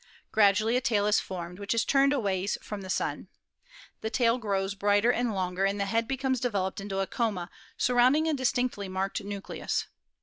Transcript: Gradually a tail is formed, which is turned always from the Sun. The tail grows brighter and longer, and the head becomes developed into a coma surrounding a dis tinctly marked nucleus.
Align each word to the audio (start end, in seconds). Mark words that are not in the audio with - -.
Gradually 0.31 0.75
a 0.77 0.81
tail 0.81 1.05
is 1.05 1.19
formed, 1.19 1.59
which 1.59 1.75
is 1.75 1.85
turned 1.85 2.11
always 2.11 2.57
from 2.63 2.81
the 2.81 2.89
Sun. 2.89 3.27
The 4.01 4.09
tail 4.09 4.39
grows 4.39 4.73
brighter 4.73 5.11
and 5.11 5.35
longer, 5.35 5.63
and 5.63 5.79
the 5.79 5.85
head 5.85 6.07
becomes 6.07 6.39
developed 6.39 6.81
into 6.81 7.01
a 7.01 7.05
coma 7.05 7.51
surrounding 7.77 8.27
a 8.27 8.33
dis 8.33 8.51
tinctly 8.51 8.89
marked 8.89 9.23
nucleus. 9.23 9.85